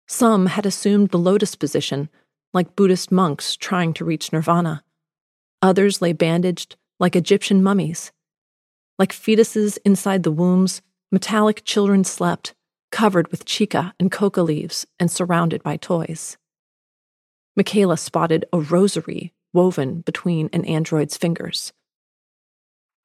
[0.07, 2.09] Some had assumed the lotus position,
[2.53, 4.83] like Buddhist monks trying to reach nirvana.
[5.61, 8.11] Others lay bandaged, like Egyptian mummies.
[8.99, 10.81] Like fetuses inside the wombs,
[11.11, 12.53] metallic children slept,
[12.91, 16.37] covered with chica and coca leaves and surrounded by toys.
[17.55, 21.71] Michaela spotted a rosary woven between an android's fingers.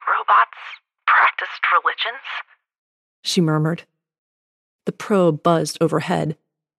[0.07, 0.59] Robots
[1.07, 2.25] practiced religions?
[3.23, 3.85] She murmured.
[4.87, 6.37] The probe buzzed overhead.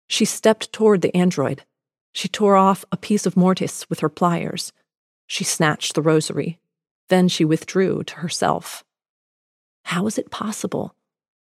[0.08, 1.64] She stepped toward the android.
[2.12, 4.74] She tore off a piece of mortise with her pliers.
[5.28, 6.60] She snatched the rosary.
[7.10, 8.84] Then she withdrew to herself.
[9.90, 10.94] How was it possible?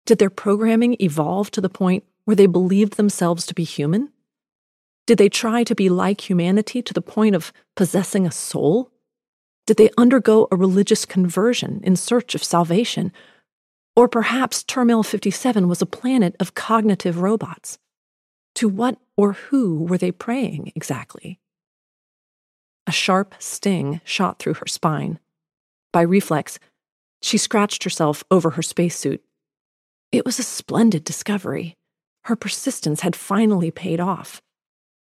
[0.08, 4.10] Did their programming evolve to the point where they believed themselves to be human?
[5.06, 8.90] Did they try to be like humanity to the point of possessing a soul?
[9.68, 13.12] Did they undergo a religious conversion in search of salvation?
[13.96, 17.78] Or perhaps Termil 57 was a planet of cognitive robots?
[18.56, 21.40] To what or who were they praying exactly?
[22.88, 25.20] A sharp sting shot through her spine.
[25.92, 26.58] By reflex,
[27.24, 29.24] she scratched herself over her spacesuit.
[30.12, 31.76] It was a splendid discovery.
[32.26, 34.42] Her persistence had finally paid off.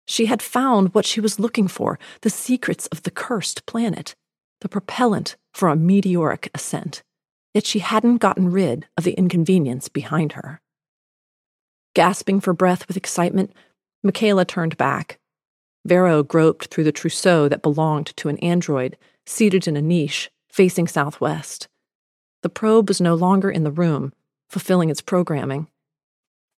[0.07, 4.15] She had found what she was looking for the secrets of the cursed planet,
[4.61, 7.03] the propellant for a meteoric ascent.
[7.55, 10.61] Yet she hadn't gotten rid of the inconvenience behind her.
[11.95, 13.53] Gasping for breath with excitement,
[14.03, 15.19] Michaela turned back.
[15.87, 20.87] Vero groped through the trousseau that belonged to an android seated in a niche facing
[20.87, 21.69] southwest.
[22.43, 24.13] The probe was no longer in the room,
[24.49, 25.69] fulfilling its programming.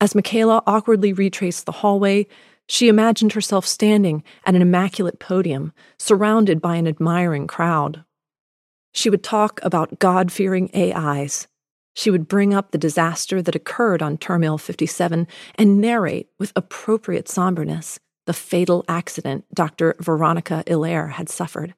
[0.00, 2.26] As Michaela awkwardly retraced the hallway,
[2.68, 8.04] she imagined herself standing at an immaculate podium, surrounded by an admiring crowd.
[8.92, 11.48] She would talk about God fearing AIs.
[11.94, 15.26] She would bring up the disaster that occurred on Terminal 57
[15.56, 19.96] and narrate with appropriate somberness the fatal accident Dr.
[19.98, 21.74] Veronica Hilaire had suffered.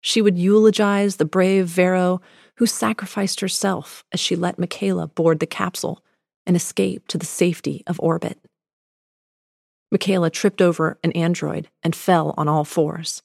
[0.00, 2.20] She would eulogize the brave Vero
[2.56, 6.02] who sacrificed herself as she let Michaela board the capsule
[6.46, 8.38] and escape to the safety of orbit.
[9.90, 13.22] Michaela tripped over an android and fell on all fours.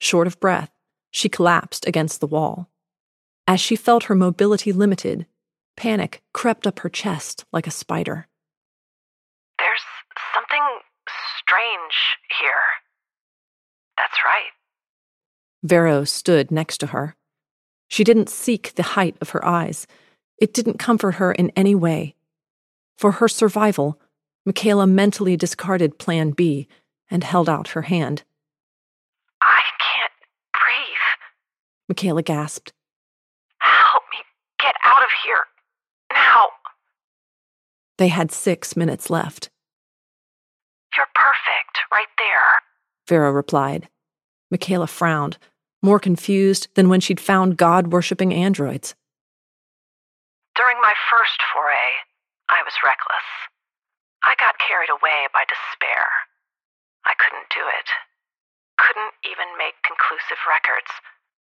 [0.00, 0.70] Short of breath,
[1.10, 2.68] she collapsed against the wall.
[3.46, 5.26] As she felt her mobility limited,
[5.76, 8.26] panic crept up her chest like a spider.
[9.58, 9.80] There's
[10.34, 10.62] something
[11.40, 11.94] strange
[12.40, 12.64] here.
[13.96, 14.52] That's right.
[15.62, 17.16] Vero stood next to her.
[17.88, 19.86] She didn't seek the height of her eyes.
[20.38, 22.14] It didn't comfort her in any way.
[22.96, 23.98] For her survival,
[24.44, 26.68] Michaela mentally discarded Plan B
[27.10, 28.22] and held out her hand.
[29.42, 30.12] I can't
[30.52, 31.88] breathe.
[31.88, 32.72] Michaela gasped.
[33.58, 34.18] Help me
[34.60, 35.44] get out of here.
[36.12, 36.46] Now.
[37.96, 39.50] They had six minutes left.
[40.96, 42.60] You're perfect, right there.
[43.08, 43.88] Vero replied.
[44.50, 45.38] Michaela frowned,
[45.82, 48.94] more confused than when she'd found God worshipping androids.
[50.56, 52.02] During my first foray,
[52.48, 53.28] I was reckless.
[54.22, 56.06] I got carried away by despair.
[57.06, 57.88] I couldn't do it.
[58.76, 60.90] Couldn't even make conclusive records.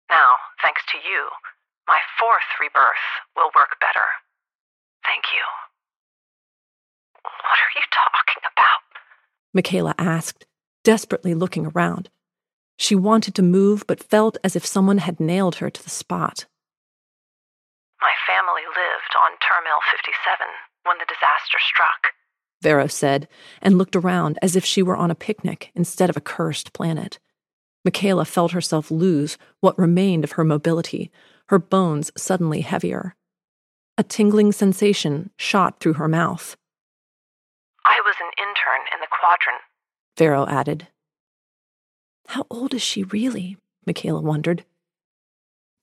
[0.09, 1.29] Now, thanks to you,
[1.87, 3.05] my fourth rebirth
[3.35, 4.05] will work better.
[5.05, 5.41] Thank you.
[7.23, 8.81] What are you talking about?
[9.53, 10.45] Michaela asked,
[10.83, 12.09] desperately looking around.
[12.81, 16.47] She wanted to move, but felt as if someone had nailed her to the spot.
[18.01, 20.47] My family lived on Terminal 57
[20.81, 22.15] when the disaster struck.
[22.63, 23.27] Vero said,
[23.61, 27.19] and looked around as if she were on a picnic instead of a cursed planet.
[27.85, 31.11] Michaela felt herself lose what remained of her mobility,
[31.49, 33.15] her bones suddenly heavier.
[33.95, 36.57] A tingling sensation shot through her mouth.
[37.85, 39.61] I was an intern in the quadrant,
[40.17, 40.87] Vero added.
[42.31, 43.57] How old is she really?
[43.85, 44.63] Michaela wondered.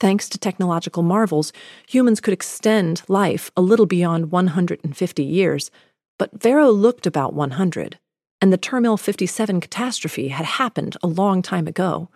[0.01, 1.53] Thanks to technological marvels,
[1.87, 5.71] humans could extend life a little beyond 150 years,
[6.19, 7.99] but Vero looked about 100,
[8.41, 12.09] and the Termil 57 catastrophe had happened a long time ago.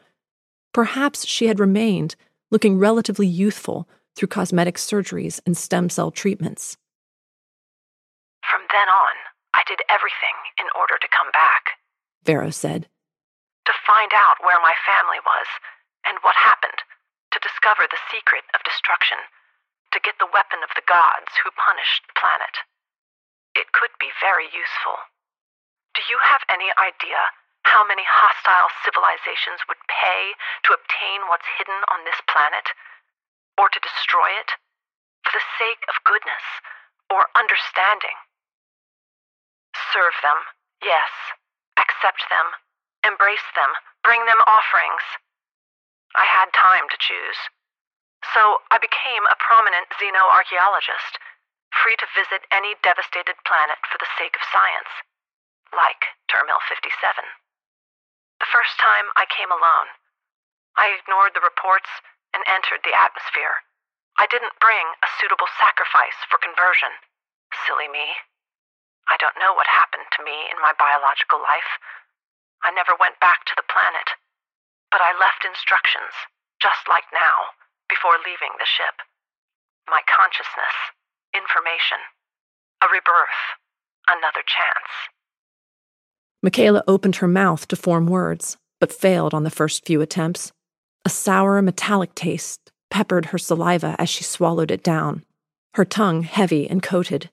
[0.72, 2.16] Perhaps she had remained,
[2.50, 6.78] looking relatively youthful through cosmetic surgeries and stem cell treatments.
[8.50, 9.14] From then on,
[9.52, 11.72] I did everything in order to come back,
[12.24, 12.88] Vero said.
[13.66, 15.46] To find out where my family was
[16.02, 16.82] and what happened,
[17.30, 19.18] to discover the secret of destruction,
[19.94, 22.66] to get the weapon of the gods who punished the planet.
[23.54, 24.98] It could be very useful.
[25.94, 27.30] Do you have any idea
[27.68, 30.34] how many hostile civilizations would pay
[30.66, 32.72] to obtain what's hidden on this planet?
[33.60, 34.56] Or to destroy it?
[35.22, 36.44] For the sake of goodness
[37.12, 38.16] or understanding?
[39.92, 40.40] Serve them,
[40.82, 41.12] yes.
[41.76, 42.56] Accept them,
[43.02, 43.70] embrace them,
[44.02, 45.04] bring them offerings.
[46.14, 47.40] I had time to choose.
[48.34, 51.18] So I became a prominent xenoarchaeologist,
[51.74, 54.92] free to visit any devastated planet for the sake of science,
[55.74, 56.86] like Termil 57.
[58.38, 59.90] The first time I came alone.
[60.78, 61.90] I ignored the reports
[62.32, 63.62] and entered the atmosphere.
[64.16, 66.92] I didn't bring a suitable sacrifice for conversion.
[67.66, 68.16] Silly me.
[69.08, 71.80] I don't know what happened to me in my biological life.
[72.62, 74.08] I never went back to the planet.
[74.90, 76.14] But I left instructions,
[76.60, 77.54] just like now,
[77.88, 79.02] before leaving the ship.
[79.88, 80.76] My consciousness,
[81.34, 81.98] information,
[82.82, 83.40] a rebirth,
[84.06, 84.92] another chance.
[86.42, 90.52] Michaela opened her mouth to form words, but failed on the first few attempts.
[91.04, 95.24] A sour, metallic taste peppered her saliva as she swallowed it down,
[95.74, 97.30] her tongue heavy and coated.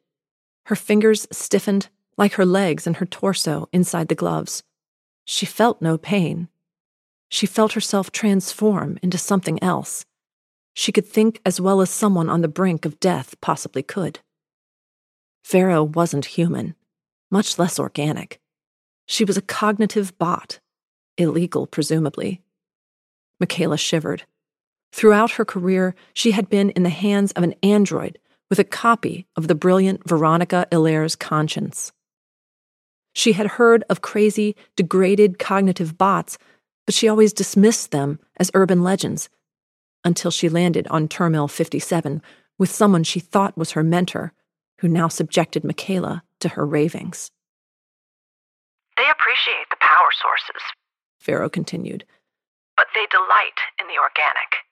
[0.68, 4.64] Her fingers stiffened like her legs and her torso inside the gloves.
[5.32, 6.48] She felt no pain.
[7.30, 10.04] She felt herself transform into something else.
[10.74, 14.22] She could think as well as someone on the brink of death possibly could.
[15.46, 16.74] Vero wasn't human,
[17.30, 18.40] much less organic.
[19.06, 20.60] She was a cognitive bot,
[21.16, 22.42] illegal, presumably.
[23.40, 24.24] Michaela shivered.
[24.92, 28.18] Throughout her career, she had been in the hands of an android
[28.50, 31.92] with a copy of the brilliant Veronica Hilaire's conscience.
[33.20, 36.38] She had heard of crazy, degraded cognitive bots,
[36.86, 39.28] but she always dismissed them as urban legends
[40.06, 42.22] until she landed on Termil 57
[42.58, 44.32] with someone she thought was her mentor,
[44.80, 47.30] who now subjected Michaela to her ravings.
[48.96, 50.64] They appreciate the power sources,
[51.22, 52.06] Vero continued,
[52.78, 54.64] but they delight in the organic.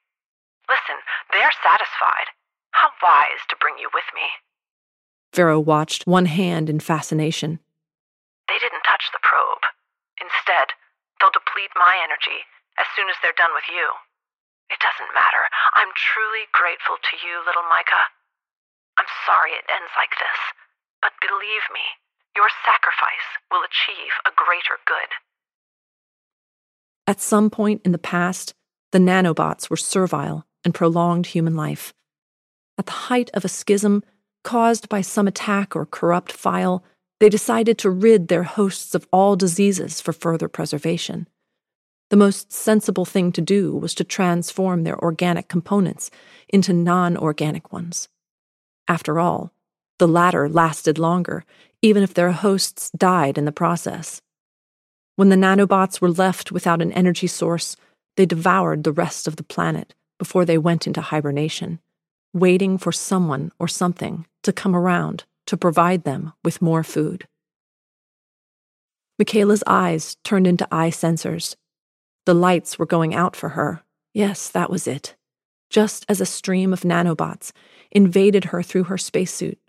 [0.70, 2.32] Listen, they're satisfied.
[2.72, 4.22] How wise to bring you with me.
[5.36, 7.60] Vero watched, one hand in fascination.
[8.48, 9.64] They didn't touch the probe.
[10.18, 10.74] Instead,
[11.20, 12.48] they'll deplete my energy
[12.80, 13.86] as soon as they're done with you.
[14.72, 15.44] It doesn't matter.
[15.76, 18.08] I'm truly grateful to you, little Micah.
[18.98, 20.40] I'm sorry it ends like this,
[21.02, 21.86] but believe me,
[22.36, 25.12] your sacrifice will achieve a greater good.
[27.06, 28.54] At some point in the past,
[28.92, 31.94] the nanobots were servile and prolonged human life.
[32.78, 34.04] At the height of a schism
[34.44, 36.84] caused by some attack or corrupt file,
[37.20, 41.28] they decided to rid their hosts of all diseases for further preservation.
[42.10, 46.10] The most sensible thing to do was to transform their organic components
[46.48, 48.08] into non organic ones.
[48.88, 49.52] After all,
[50.00, 51.44] the latter lasted longer,
[51.82, 54.22] even if their hosts died in the process.
[55.16, 57.76] When the nanobots were left without an energy source,
[58.16, 61.80] they devoured the rest of the planet, before they went into hibernation,
[62.34, 67.28] waiting for someone or something to come around to provide them with more food.
[69.18, 71.56] Michaela's eyes turned into eye sensors.
[72.26, 73.82] The lights were going out for her.
[74.14, 75.16] Yes, that was it.
[75.70, 77.52] Just as a stream of nanobots
[77.92, 79.60] invaded her through her spacesuit,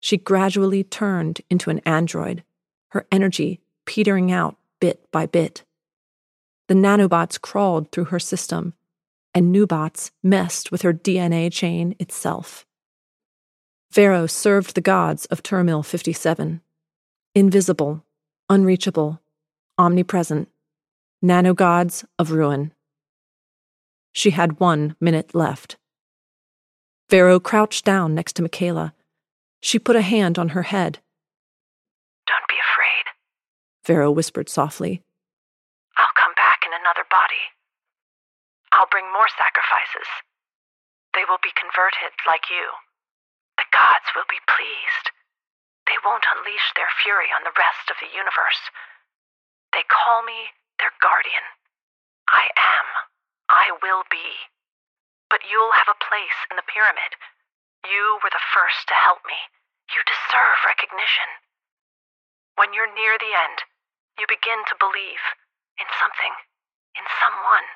[0.00, 2.44] she gradually turned into an android,
[2.88, 5.64] her energy petering out bit by bit.
[6.68, 8.74] The nanobots crawled through her system,
[9.34, 12.64] and new bots messed with her DNA chain itself.
[13.94, 16.60] Vero served the gods of Termil 57.
[17.36, 18.02] Invisible,
[18.50, 19.20] unreachable,
[19.78, 20.48] omnipresent,
[21.24, 22.72] nanogods of ruin.
[24.10, 25.76] She had one minute left.
[27.08, 28.94] Vero crouched down next to Michaela.
[29.62, 30.98] She put a hand on her head.
[32.26, 33.14] Don't be afraid,
[33.86, 35.02] Vero whispered softly.
[35.96, 37.46] I'll come back in another body.
[38.72, 40.10] I'll bring more sacrifices.
[41.14, 42.83] They will be converted like you.
[43.74, 45.10] Gods will be pleased.
[45.90, 48.70] They won't unleash their fury on the rest of the universe.
[49.74, 51.42] They call me their guardian.
[52.30, 52.86] I am.
[53.50, 54.46] I will be.
[55.26, 57.18] But you'll have a place in the pyramid.
[57.82, 59.36] You were the first to help me.
[59.90, 61.26] You deserve recognition.
[62.54, 63.66] When you're near the end,
[64.14, 65.24] you begin to believe
[65.82, 66.34] in something,
[66.94, 67.66] in someone.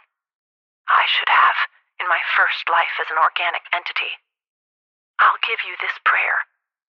[0.87, 1.59] I should have
[1.99, 4.15] in my first life as an organic entity.
[5.21, 6.47] I'll give you this prayer.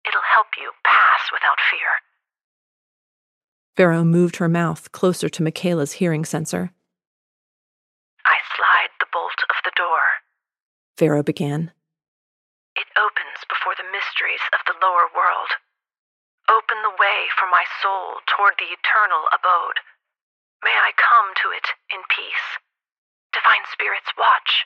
[0.08, 2.02] It'll help you pass without fear.
[3.78, 6.72] Vero moved her mouth closer to Michaela's hearing sensor.
[8.24, 10.24] I slide the bolt of the door.
[10.98, 11.72] Vero began.
[12.76, 15.60] It opens before the mysteries of the lower world.
[16.48, 19.84] Open the way for my soul toward the eternal abode.
[20.64, 22.48] May I come to it in peace.
[23.34, 24.66] Divine spirits, watch.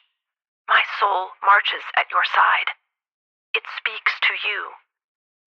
[0.68, 2.70] My soul marches at your side.
[3.54, 4.60] It speaks to you.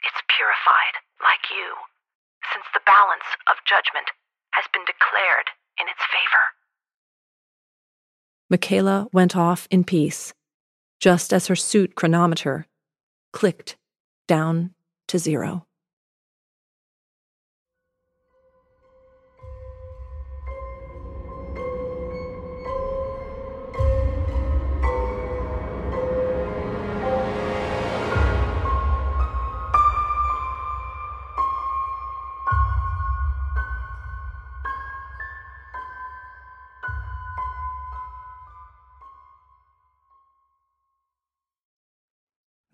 [0.03, 1.75] It's purified like you,
[2.53, 4.11] since the balance of judgment
[4.53, 5.49] has been declared
[5.79, 6.45] in its favor.
[8.51, 10.35] Michaela went off in peace,
[11.01, 12.67] just as her suit chronometer
[13.33, 13.77] clicked
[14.29, 14.75] down
[15.09, 15.67] to zero.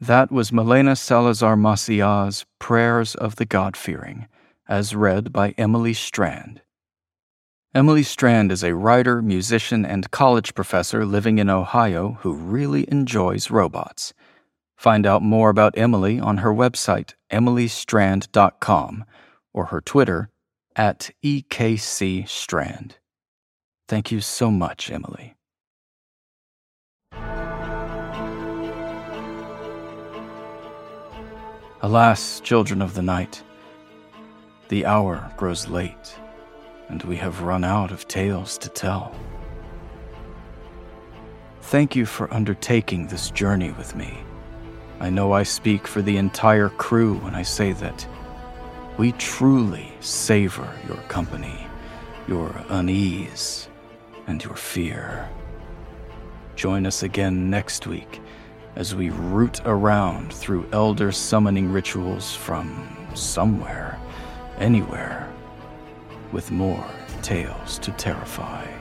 [0.00, 4.28] That was Malena Salazar Maciá's Prayers of the God Fearing,
[4.68, 6.62] as read by Emily Strand.
[7.74, 13.50] Emily Strand is a writer, musician, and college professor living in Ohio who really enjoys
[13.50, 14.14] robots.
[14.76, 19.04] Find out more about Emily on her website, emilystrand.com,
[19.52, 20.30] or her Twitter,
[20.76, 22.92] at EKCStrand.
[23.88, 25.34] Thank you so much, Emily.
[31.80, 33.40] Alas, children of the night,
[34.68, 36.18] the hour grows late,
[36.88, 39.14] and we have run out of tales to tell.
[41.62, 44.18] Thank you for undertaking this journey with me.
[44.98, 48.04] I know I speak for the entire crew when I say that
[48.96, 51.64] we truly savor your company,
[52.26, 53.68] your unease,
[54.26, 55.30] and your fear.
[56.56, 58.20] Join us again next week
[58.78, 63.98] as we root around through elder summoning rituals from somewhere,
[64.58, 65.28] anywhere,
[66.30, 66.86] with more
[67.20, 68.77] tales to terrify.